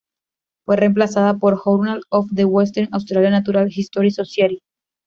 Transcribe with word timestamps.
Fue 0.65 0.77
reemplazada 0.77 1.37
por 1.37 1.57
"Journal 1.63 2.01
of 2.09 2.27
the 2.33 2.43
Western 2.45 2.89
Australia 2.91 3.29
natural 3.29 3.67
history 3.69 4.09
society". 4.09 4.63